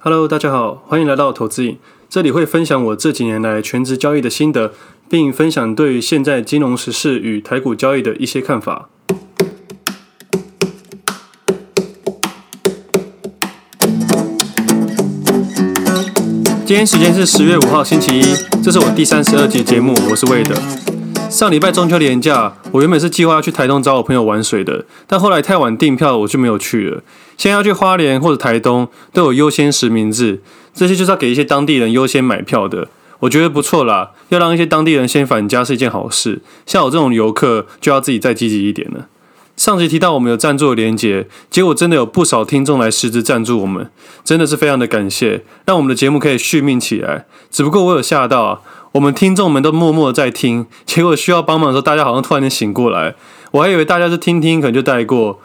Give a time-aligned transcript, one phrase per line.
[0.00, 1.76] Hello，大家好，欢迎来到投资影。
[2.08, 4.72] 这里会分享我这几年来全职交易的心得，
[5.10, 8.88] 并分享对于现在金融时事与台股交易的一些看法。
[16.64, 18.22] 今天时间是十月五号星期一，
[18.62, 20.54] 这是我第三十二集节目，我是魏德。
[21.30, 27.02] 上礼拜中秋连假，我原本是计划要去台东找我朋友玩水的，但后来太晚订票，我就没有去了。
[27.36, 30.40] 现在要去花莲或者台东，都有优先实名制，
[30.72, 32.88] 这些就是要给一些当地人优先买票的，
[33.20, 34.12] 我觉得不错啦。
[34.30, 39.06] 要让一些当地人先返家是一件好事，像我这种游客就要自己再积极一点了。
[39.56, 43.90] 上集提到我们有赞助的连结，结果真的有不少听众来实质赞助我们，
[44.24, 47.26] 真的是非常的感谢，让我们的节目可以续命起来。
[47.50, 48.62] 只不过我有吓到。
[48.92, 53.14] 我们听众们都默默在听，结果需要帮忙的时候，大家好像突然间醒过来。
[53.50, 55.40] 我还以为大家是听听，可能就带过。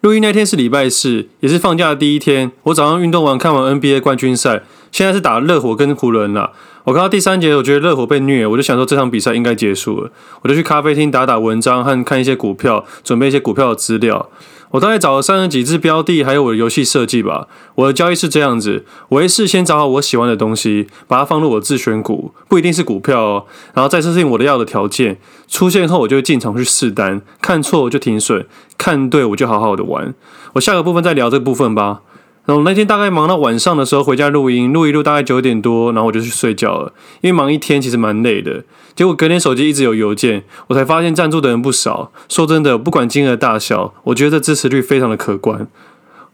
[0.00, 2.50] 录音那天是礼拜四，也是放假的第一天。
[2.64, 6.52] 我早上运动完，看完 NBA 冠军赛，现在是打热火跟湖人了。
[6.84, 10.10] 我看到第三节，我觉得热火被虐，我就想说这场比赛应该结束了，
[10.42, 14.28] 我就去咖啡厅打打文章和看一些股票，准备一些股票的资料。
[14.72, 17.48] 我大概找了三十几只标的，还有我的游戏设计吧。
[17.76, 23.46] 我的交易是这样子：我会事先找好我喜欢的东西，把它放入我自选股，不一定是股票哦。
[23.74, 28.46] 然后再设定我的要的条件，出现后我就会进场去试单，看错我就停损，
[28.76, 30.14] 看对我就好好的玩。
[30.54, 32.02] 我下个部分再聊这个部分吧。
[32.48, 36.94] 然后那天大概忙到晚上的时候回家录音，录一录大概九点多，然后我就去睡觉了。
[37.20, 38.64] 因为忙一天其实蛮累的。
[38.96, 42.10] 结果隔天手机一直有邮件，我才发现赞助的人不少。
[42.26, 45.68] 说真的，不管金额大小，我觉得支持率非常的可观。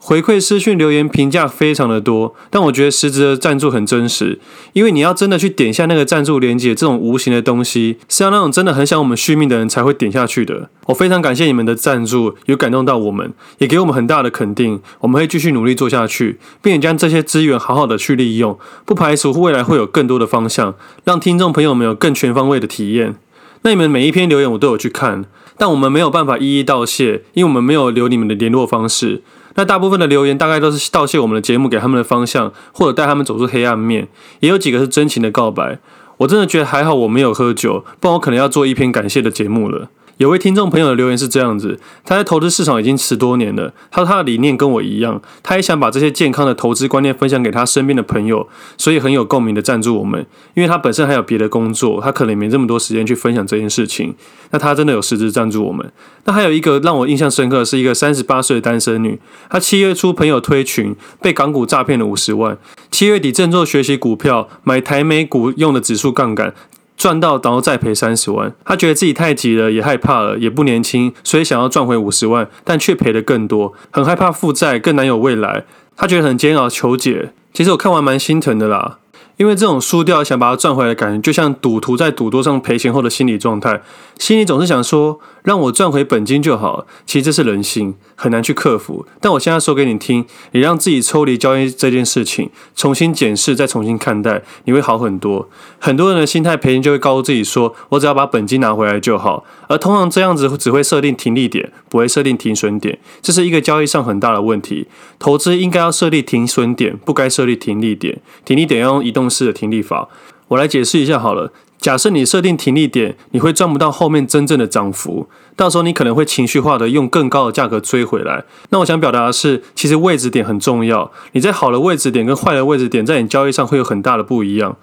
[0.07, 4.39] 回馈私讯留言评价非常的多，但我觉得实质的赞助很真实，
[4.75, 10.69] 因为你要真的去点下那个赞助连接，这种无形的东西是要那种真的很想我们续命的人才会点下去的。
[10.89, 14.79] 我非常感谢你们的赞助，有感动到我们，也给我们很大的肯定。
[15.01, 20.75] 我们会继续努力做下去，并且将这些资源好好的去利用，不排除未来会有更多的方向，
[21.05, 23.15] 让听众朋友们有更全方位的体验。
[23.63, 25.25] 那你们每一篇留言我都有去看，
[25.57, 29.23] 但我们没有办法一一道谢，因为我们没有留你们的联络方式。
[29.57, 34.09] 那大部分的留言大概都是道谢我们的节目给他们的方向，或者带他们走出黑暗面，
[34.41, 35.79] 也有几个是真情的告白。
[36.19, 39.89] 我真的觉得还好我没有喝酒，不然我可能要做一篇感谢的节目了。
[40.19, 48.49] 有位听众朋友的留言是这样子，他在投资市场已经十多年了，他说他的理念跟我一样，他也想把这些健康的投资观念分享给他身边的朋友，
[48.79, 50.25] 所以很有共鸣的赞助我们。
[50.55, 54.15] 因为他本身还有别的工作，他可能没这么多时间去分享这件事情。
[54.51, 55.91] 那他真的有实质赞助我们。
[56.27, 59.19] 那还有一个让我印象深刻的是一个三十八岁的单身女，
[59.51, 62.57] 她七月初朋友推群被港股诈骗了五十万，
[62.91, 66.55] 七月底振作学习股票，买台美股用的指数杠杆。
[66.97, 68.55] 赚到，然后再赔三十万。
[68.65, 75.65] 他觉得自己太急了，也害怕了，也不年轻，所以想要赚回五十万，但却赔得更多，很害怕负债，更难有未来。
[75.97, 77.33] 他觉得很煎熬，求解。
[77.53, 78.99] 其实我看完蛮心疼的啦。
[79.37, 83.83] 因为这种输掉想把它赚回来的感觉，就像赌徒在赌桌上赔钱后的心理状态，
[84.17, 86.87] 心里总是想说，让我赚回本金就好。
[87.07, 89.07] 其实这是人性，很难去克服。
[89.21, 95.49] 但我现在说给你听，你让自己抽离交易这件事情，重新检视，再重新看待，你会好很多。
[95.79, 99.45] 很多人的心态赔钱就会告诉自己说，我只要把本金拿回来就好。
[99.69, 104.87] 而通常这样子只会设定停利点，不会设定停损点，这是一个交易上很大的问题。
[105.19, 108.19] 投资应该要设立停损点，不该设立停利点。
[108.47, 110.09] 停利点要用移动式的停利法，
[110.49, 111.53] 我来解释一下好了。
[111.85, 118.43] 假设你设定停利点，你会赚不到后面真正的涨幅，到时候你可能会情绪化的用更高的价格追回来。
[118.71, 121.13] 那我想表达的是，其实位置点很重要。
[121.33, 124.75] 你在好的位置点跟坏的位置点，在你交易上会有很大的不一样。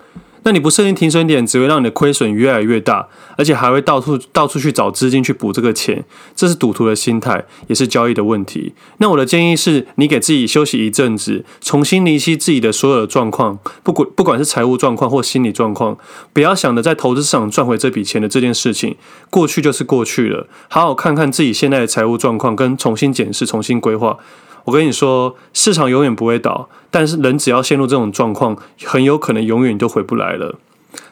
[0.43, 3.07] 那你不设定停损点，只会让你的亏损越来越大，
[3.37, 6.03] 而且还会到处到处去找资金去补这个钱，
[6.35, 8.73] 这是赌徒的心态，也是交易的问题。
[8.97, 15.97] 那我的建议是，你给自己休息一阵子，重新厘清自己的所有的状况，不管不管是财务状况或心理状况，
[16.33, 18.95] 不要想着在投资市场赚回这笔钱的这件事情，
[19.29, 24.17] 过去就是过去了，好好看看自己现在的财务状况，跟重新检视、重新规划。
[24.65, 30.55] 我跟你说，市场永远不会倒，但是人只要陷入这种状况，很有可能永远都回不来了。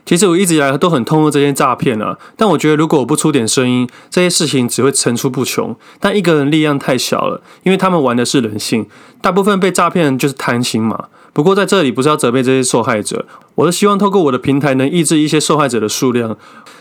[0.06, 5.76] 其实我一直以来都很痛恨这些诈骗啊，但我觉得如果我不出点声音，这些事情只会层出不穷。
[6.00, 8.88] 但一个人力量太小了，因为他们玩的是人性，
[9.22, 11.06] 大部分被诈骗就是贪心嘛。
[11.32, 13.26] 不过在这里不是要责备这些受害者，
[13.56, 16.36] 我是希望透过我的平台能抑制一些受害者的数量。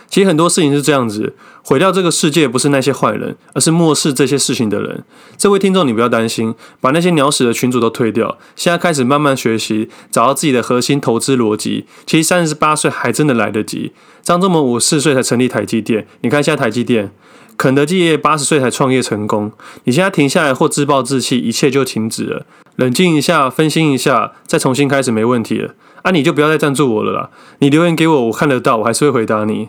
[0.09, 5.05] 其实很多事情是这样子，毁掉这个世界不是那些坏人，而是漠视这些事情的人。
[5.37, 11.85] 这位听众，你不要担心，把那些鸟屎的群主都退掉，现在开始慢慢学习，找到自己的核心投资逻辑。
[12.07, 13.93] 其实三十八岁还真的来得及。
[14.23, 17.13] 张忠谋五十四岁才成立台积电，你看现在台积电，
[17.57, 19.53] 肯德基爷爷八十岁才创业成功。
[19.85, 22.47] 你现在停下来或自暴自弃，一切就停止了。
[22.77, 25.75] 冷静一下，分心一下，再重新开始没问题了。
[26.03, 27.31] 啊，你就不要再赞助我了啦。
[27.59, 29.69] 你留言给我，我看得到，我还是会回答你。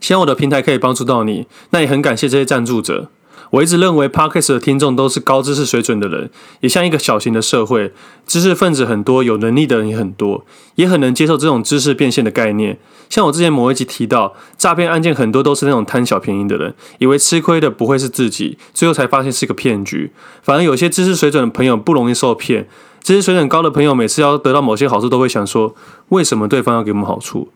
[0.00, 3.10] 希望我的平台可以帮助到你，那也很感谢这些赞助者。
[3.50, 6.30] 我一直认为 Podcast 的听众都是高知识水准的人，
[6.60, 7.92] 也像一个小型的社会，
[8.26, 10.44] 知识分子很多，有能力的人也很多，
[10.74, 12.76] 也很能接受这种知识变现的概念。
[13.08, 20.10] 像我之前某一集提到，诈骗案件很多都是那种贪小便宜的人，以为吃亏的不会是自己，最后才发现是个骗局。
[20.42, 22.68] 反而有些知识水准的朋友不容易受骗，
[23.00, 25.76] 知识水准高的朋友每次要得到某些好处，都会想说，
[26.08, 27.48] 为什么对方要给我们好处？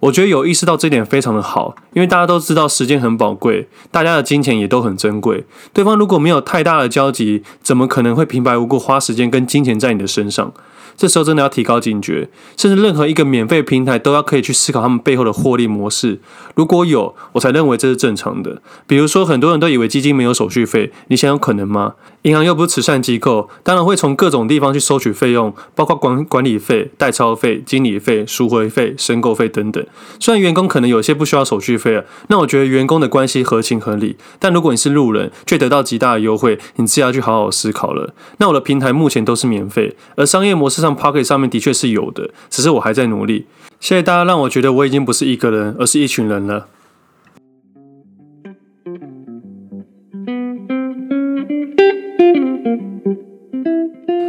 [0.00, 5.44] 我觉得有意识到这点非常的好，因为大家都知道时间很宝贵，大家的金钱也都很珍贵。
[5.72, 10.52] 对方如果没有太大的交集，怎么可能会平白无故花时间跟金钱在你的身上？
[10.96, 16.20] 这时候真的要提高警觉，甚至任何一个免费平台都要可以去思考他们背后的获利模式。
[16.54, 18.60] 如果有，我才认为这是正常的。
[18.86, 21.94] 比如说，很多人都以为基金没有手续费，你想有可能吗？
[22.22, 29.82] 银行又不是慈善机构，当然会从各种地方去收取费用，包括管管理费、代操费、经理费、赎回费、申购费等等。
[30.18, 34.16] 虽然员工可能有些不需要手续费啊，那我觉得员工的关系合情合理。
[34.38, 38.12] 但如果你是路人，却得到极大的优惠，你自己要去好好思考了。
[38.36, 40.96] 那我的平台目前都是免费，而商业模式上。
[40.96, 43.46] Pocket 上面的确是有的，只是我还在努力。
[43.80, 46.66] 谢谢大家让我觉得我已经不是一个人，而是一群人了。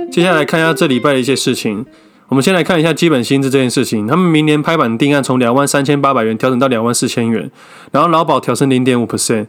[0.10, 1.86] 接下来看一下这礼拜的一些事情。
[2.30, 4.08] 我们先来看一下基本薪资这件事情。
[4.08, 7.52] 他们明年拍板定案从两万三千八百元调整到两万四千元，
[7.92, 9.48] 然后劳保调升零点五 percent。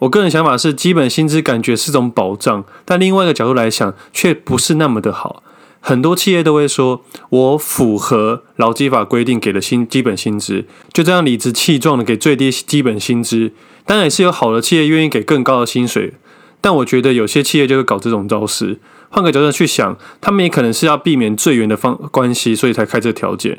[0.00, 5.42] 我个人想法是，基本薪资感觉是种保障，但另外一个角度来想，却不是那么的好。
[5.80, 13.52] 很多企业都会说，我符合劳基法规定给的薪基本薪资，就这样理直气壮的给最低基本薪资。
[13.86, 16.12] 当然也是有好的企业愿意给更高的薪水，
[16.60, 18.78] 但我觉得有些企业就会搞这种招式。
[19.08, 23.58] 换个角度去想，他们也可能是要避免最远的方关系，所以才开这条件。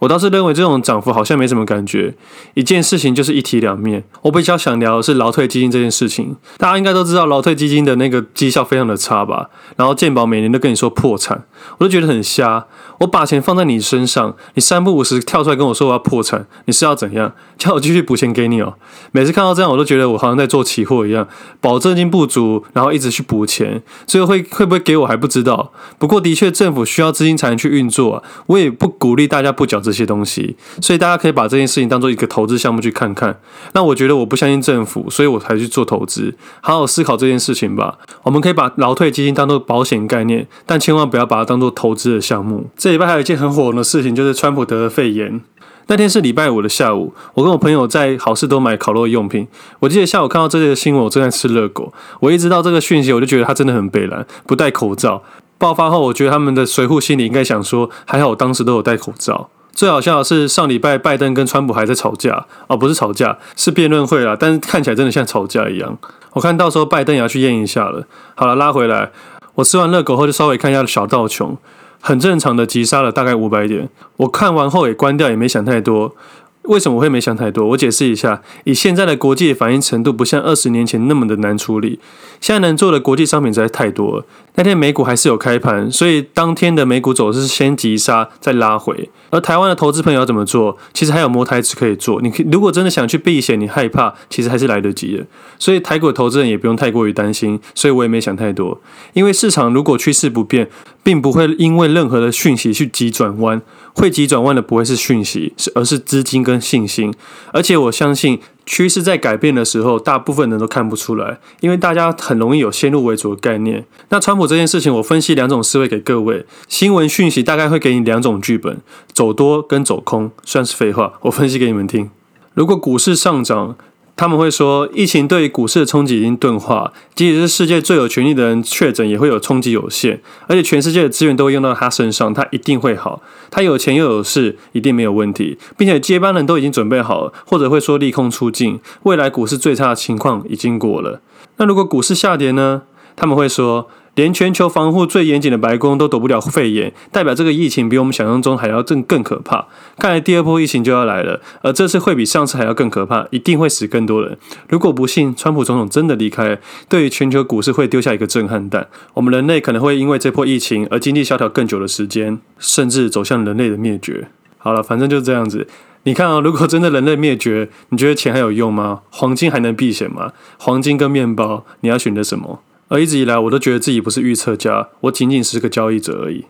[0.00, 2.14] 我倒是认为这种涨幅好像没什么感觉。
[2.54, 4.02] 一件事情就是一体两面。
[4.22, 6.36] 我比较想聊的是劳退基金这件事情。
[6.56, 9.50] 大家应该都知道劳退基金的那个绩效非常的差吧？
[9.76, 11.44] 然后健保每年都跟你说破产，
[11.78, 12.66] 我都觉得很瞎。
[12.98, 17.32] 我把钱放在你身上，你三不五时跳出来跟我说我要破产，你是要怎样？
[17.56, 18.74] 叫我继续补钱给你哦？
[19.12, 21.26] 每次看到这样，我都觉得我好像在做期货一样，
[21.60, 25.72] 保证金不足，然后一直去补钱，最后会会不会给我还不知道。
[25.98, 33.40] 不过的确政府需要资金才能去运作啊，我也不鼓励大家不缴这些东西，所以大家可以把这件事情当做一个投资项目去看看。
[33.72, 36.34] 那我觉得我不相信政府，所以我才去做投资。
[36.60, 37.98] 好好思考这件事情吧。
[38.22, 42.70] 我们可以把劳退基金当做保险概念，但千万不要把它当做投资的项目。
[42.76, 45.40] 这礼拜还有一件很火的事情，就是川普得了肺炎。
[45.88, 49.48] 那天是礼拜五的下午，我跟我朋友在好事多买烤肉用品。
[49.80, 51.92] 我记得下午看到这个新闻，我正在吃热狗。
[52.20, 55.24] 我一知道这个讯息，我就觉得他真的很北烂，不戴口罩。
[55.58, 59.48] 爆发后，我觉得他们的随扈心里应该想说，还好我当时都有戴口罩。
[59.72, 65.98] 最好笑的是上礼拜拜登跟川普还在吵架，哦，不是吵架，是辩论会啦，但是看起来真的像吵架一样。
[66.34, 68.06] 我看到时候拜登也要去验一下了。
[68.36, 69.10] 好了，拉回来，
[69.56, 71.56] 我吃完热狗后就稍微看一下小道琼。
[72.02, 76.14] 很正常的急杀了大概五百点，我看完后也关掉，也没想太多。
[76.62, 77.66] 为什么我会没想太多？
[77.68, 82.00] 我解释一下，以现在的国际反应程度，不像二十年前那么的难处理。
[82.40, 84.24] 现在能做的国际商品实在太多了。
[84.60, 89.08] 那天美股还是有开盘，所以当天的美股走势先急杀再拉回。
[89.30, 90.76] 而台湾的投资朋友要怎么做？
[90.92, 92.20] 其实还有摸台指可以做。
[92.20, 95.24] 你如果真的想去避险，你害怕，其实还是来得及的。
[95.58, 97.58] 所以台股的投资人也不用太过于担心。
[97.74, 98.78] 所以我也没想太多，
[99.14, 100.68] 因为市场如果趋势不变，
[101.02, 103.62] 并不会因为任何的讯息去急转弯。
[103.94, 107.12] 会急转弯的不会是讯息，是而是资金跟信心。
[107.54, 108.38] 而且我相信
[108.70, 113.84] 趋势在改变的时候，大部分人都看不出来，因为大家很容易有先入为主的概念。
[114.10, 116.46] 那川普这件事情，我分析两种思维给各位。
[116.68, 118.80] 新闻讯息大概会给你两种剧本：
[119.12, 121.14] 走多跟走空，算是废话。
[121.22, 122.12] 我分析给你们听。
[122.54, 123.76] 如果股市上涨，
[124.20, 133.22] 他们会说，疫情对于股市的冲击已经钝化，即使是世界最有权力的人确诊，也会有冲击有限，而且全世界的资源都会用到他身上，他一定会好。
[133.50, 141.22] 他有钱又有势，一定没有问题，并且接班人都已经准备好了，或者会说利空出尽，未来股市最差的情况已经过了。
[141.56, 142.82] 那如果股市下跌呢？
[143.16, 143.88] 他们会说。
[144.14, 149.66] 连全球防护最严谨的白宫都躲不了肺炎，代表这个疫情比我们想象中还要更更可怕。
[149.96, 154.36] 看来第二波疫情就要来了，而这次会比上次还要更可怕，一定会死更多人。
[154.68, 158.88] 如果不幸川普总统真的离开，对于全球股市会丢下一个震撼弹。
[159.14, 164.28] 我们人类可能会因为这波疫情而经济萧条更久的时间，甚至走向人类的灭绝。
[164.58, 165.66] 好了，反正就是这样子。
[166.04, 169.00] 你看啊，如果真的人类灭绝，你觉得钱还有用吗？
[169.10, 170.32] 黄金还能避险吗？
[170.58, 172.60] 黄金跟面包，你要选择什么？
[172.90, 176.44] 而一直以来我都觉得自己不是预测家，我仅仅是个交易者而已。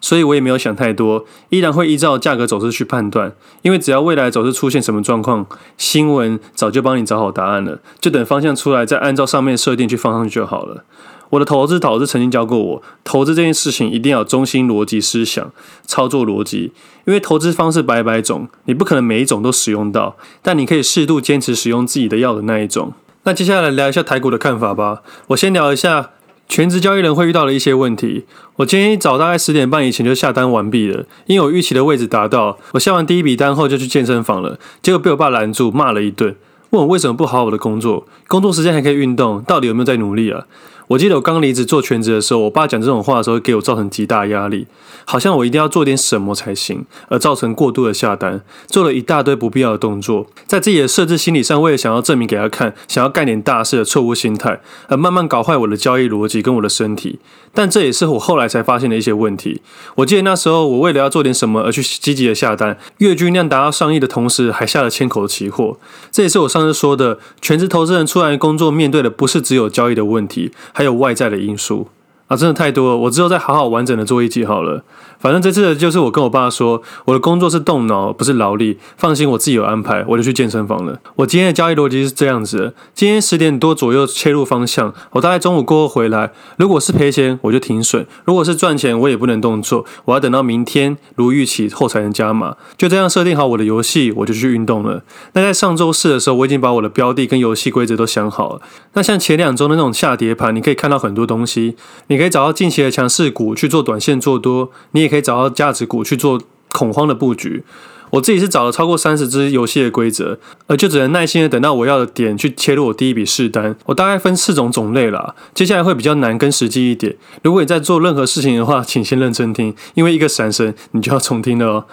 [0.00, 3.32] 所以我也没有想太多，依然会依照价格走势去判断，
[3.62, 10.84] 因为只要未来走势出现什么状况，新闻早就帮你找好答案了，就等方向出来再按照上面设定去放上去就好了。
[11.30, 15.52] 我的投资导师曾经教过我，投资这件事情一定要中心逻辑思想、
[15.84, 16.72] 操作逻辑，
[17.04, 22.92] 因为投资方式百百种，你不可能每一种都使用到，但你可以适度坚持使用自己的要的那一种。
[23.24, 26.10] 那接下来聊一下台股的看法吧，我先聊一下。
[26.48, 28.24] 全职交易人会遇到的一些问题。
[28.56, 32.58] 我今天一早大概十点半以前就下单完毕了，因为我预期的位置达到。
[32.72, 36.34] 我下完第一笔单后就去健身房了，结果被我爸拦住，骂了一顿，
[36.70, 40.44] 问我为什么不好好的工作，工作时间还可以运动，到底有没有在努力啊？
[40.90, 44.66] 我记得我刚离职做全职的时候，我爸讲这种话的时候，给我造成极大压力，
[45.04, 57.20] 好像我一定要做点什么才行，而造成过度的下单，做了一大堆不必要的动作，在自己的设置心理上，为了想要证明给他看，想要干点大事的错误心态，而慢慢搞坏我的交易逻辑跟我的身体。
[57.52, 59.60] 但这也是我后来才发现的一些问题。
[59.96, 65.76] 我记得那时候，我为了要做点什么而去积极的下单，月均量达到上亿的同时，还下了千口的期货。
[66.12, 70.52] 这也是我上次说的，全职投资人出来工作面对的不是只有交易的问题。
[70.80, 71.86] 还有外在的因素。
[72.30, 74.84] 啊，真的太多了，我之后再好好完整的做一集好了。
[75.18, 78.78] 反正这次的就是我跟我爸说，我的工作是动脑，不是劳力。
[78.96, 80.98] 放心，我自己有安排，我就去健身房了。
[81.16, 86.30] 我今天的交易逻辑是这样子的：今天十点多左右切入方向，我大概中午过后回来。
[86.56, 92.56] 如果是赔钱，我就停损；如果是赚钱，我也不能动作，我要等到明天如预期后才能加码。
[92.78, 95.02] 就这样设定好我的游戏，我就去运动了。
[95.32, 98.62] 那在上周四的时候，我已经把我的标的跟游戏规则都想好了。
[98.94, 107.64] 那像前两周的那种下跌盘，你可以看到很多东西，你可以找到近期的强势股去做短线做多，你也可以找到价值股去做恐慌的布局，
[108.10, 113.74] 我自己是找了超过三十只游戏的规则，而就只能耐心的等到我要的点去切入我第一笔试单。
[113.86, 117.16] 我大概分四种种类啦，接下来会比较难跟实际一点。
[117.42, 121.84] 如果你在做任何事情的话，请先认真听，因为一个闪神你就要重听了哦。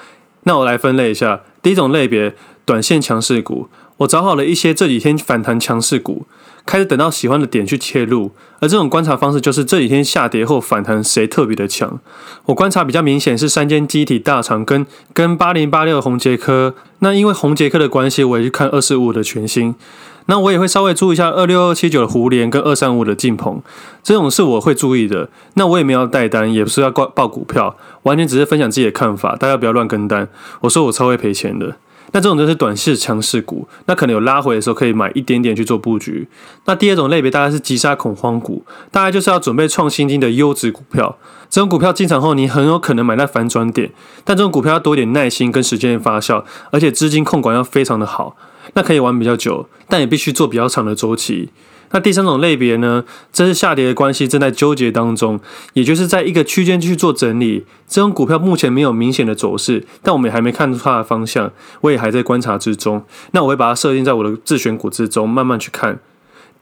[0.43, 6.25] 那我来分类一下，第一种类别，短线强势股，我找好了一些这几天反弹强势股。
[6.67, 12.00] 开始等到喜欢的点去切入，而这种观察方式就是这几天下跌后反弹谁特别的强。
[12.45, 16.75] 我观察比较明显是三间机体大厂跟跟八零八六宏捷科。
[17.00, 19.74] 那因为红捷科的关系，我也去看二四五的全新。
[20.29, 23.62] 那我也会稍微注意一下二六二七九的胡连跟二三五的晋鹏，
[24.03, 25.29] 这种是我会注意的。
[25.53, 30.27] 那我也没有带单，也不是要挂报股票，完全只是分享自己的看法，大家不要乱跟单。
[30.62, 31.77] 我说我超会赔钱的。
[32.12, 36.28] 那这种就是短线强势股，那可能有拉回的时候可以买一点点去做布局。
[36.66, 41.18] 那第二种类别大概是急杀恐慌股，大概就是要准备创新低的优质股票。
[41.50, 43.92] 这种股票进场后，你很有可能买在反转点，
[44.24, 48.36] 但这种股票要多一点耐心跟时间的发酵，而且资金控管要非常的好，
[48.74, 51.50] 那可以玩比较久，但也必须做比较长的周期。
[51.91, 55.39] 那第三种类别呢，这是下跌的关系正在纠结当中，
[55.74, 57.65] 也就是在一个区间去做整理。
[57.88, 61.51] 这种股票目前没有明显的走势，但我们也还没看出它的方向，
[61.82, 63.03] 我也还在观察之中。
[63.32, 66.00] 那我会把它设定在我的自选股之中，慢慢去看。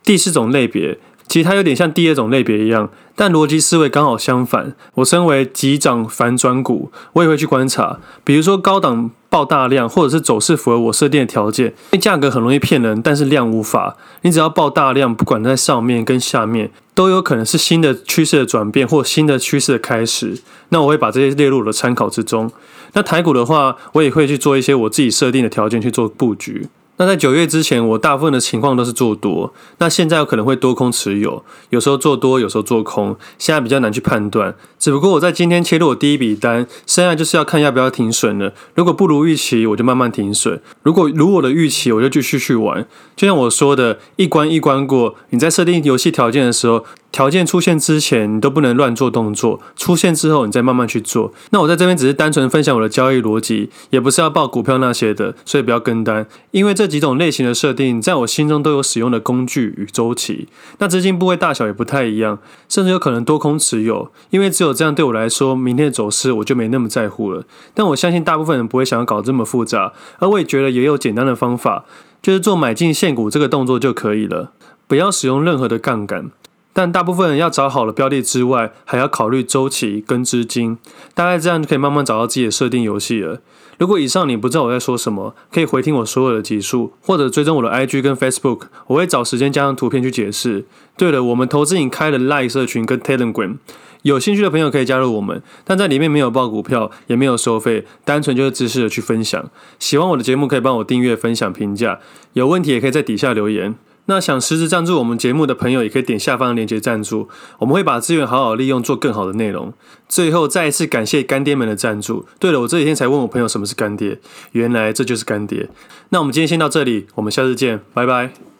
[0.03, 0.99] 第四种类别。
[1.27, 4.73] 其实它有点像第二种类别一样，但逻辑思维刚好相反。
[4.95, 11.73] 我身为急涨反转股，我也会去观察，比如说高档爆大量，或者是走势符合我设定的条件。
[11.99, 13.97] 价格很容易骗人，但是量无法。
[14.21, 20.41] 你只要爆大量，不管在上面跟下面，都有可能是新的趋势的转变或新的趋势的开始。
[20.69, 22.51] 那我会把这些列入我的参考之中。
[22.93, 26.67] 那台股的话，我也会去做一些我自己设定的条件去做布局。
[26.97, 29.53] 那在九月之前，我大部分的情况都是做多。
[29.79, 33.15] 那现在有可能会多空持有，有时候做多，有时候做空。
[33.37, 34.55] 现在比较难去判断。
[34.79, 38.53] 只不过我在今天切入我第一笔单，剩下就是要看要不要停损了。
[38.75, 42.87] 如果不如预期，我就慢慢停损；如果如我的预期，我就继续去玩。
[43.15, 45.15] 就像我说的，一关一关过。
[45.31, 46.85] 你在设定游戏条件的时候。
[47.15, 51.31] 条件出现之前，你都不能乱做动作；出现之后，你再慢慢去做。
[51.51, 56.27] 那我在这边只是单纯分享我的交易逻辑，也不是要报股票那些的，所以不要跟单。
[56.51, 60.49] 因为这几种类型的设定，在我心中都有使用的工具与周期。
[60.79, 64.11] 那资金部位大小也不太一样，甚至有可能多空持有。
[64.31, 67.45] 因为只有这样，对我来说，明天的走势我就没那么在乎了。
[67.73, 71.85] 但我相信大部分人不会想要搞这么复杂，而我也觉得也有简单的方法，
[72.21, 74.51] 就是做买进现股这个动作就可以了，
[74.85, 76.31] 不要使用任何的杠杆。
[76.75, 80.77] 但大部分人要找好了标的之外，还要考虑周期跟资金，
[81.13, 83.39] 大概这样就可以慢慢找到自己的设定游戏了。
[83.77, 90.65] 如果以上你不知道我在说什么，可以回听我所有的集数，或者追踪我的 IG 跟 Facebook，我会找时间加上图片去解释。
[90.97, 93.55] 对了，我们投资瘾开了 Line 社群跟 Telegram，
[94.01, 99.49] 有兴趣的朋友可以加入我们，但在里面没有报股票，也没有收费，单纯就是知识的去分享。
[99.79, 101.99] 喜欢我的节目可以帮我订阅、分享、评价，
[102.33, 103.75] 有问题也可以在底下留言。
[104.07, 107.27] 那想实质赞助我们节目的朋友，也可以点下方的链接赞助，
[107.59, 109.73] 我们会把资源好好利用，做更好的内容。
[110.07, 112.25] 最后再一次感谢干爹们的赞助。
[112.39, 114.19] 对了，我这几天才问我朋友什么是干爹，
[114.51, 115.69] 原来这就是干爹。
[116.09, 118.54] 那我们今天先到这里，我们下次见，拜拜。